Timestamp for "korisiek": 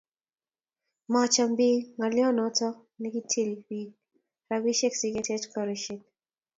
5.53-6.01